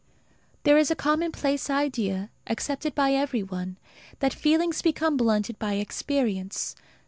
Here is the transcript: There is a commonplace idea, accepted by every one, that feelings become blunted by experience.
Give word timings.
There 0.63 0.79
is 0.79 0.89
a 0.89 0.95
commonplace 0.95 1.69
idea, 1.69 2.31
accepted 2.47 2.95
by 2.95 3.13
every 3.13 3.43
one, 3.43 3.77
that 4.17 4.33
feelings 4.33 4.81
become 4.81 5.15
blunted 5.15 5.59
by 5.59 5.73
experience. 5.73 6.75